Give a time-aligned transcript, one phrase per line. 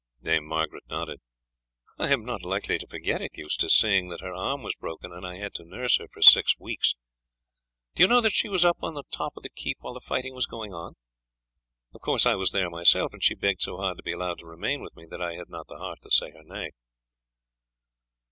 [0.23, 1.19] Dame Margaret nodded.
[1.99, 5.23] "I am not likely to forget it, Eustace, seeing that her arm was broken and
[5.27, 6.95] I had to nurse her for six weeks.
[7.93, 10.01] Do you know that she was up on the top of the keep while the
[10.01, 10.95] fighting was going on?
[11.93, 14.47] Of course I was there myself, and she begged so hard to be allowed to
[14.47, 16.71] remain with me that I had not the heart to say her nay."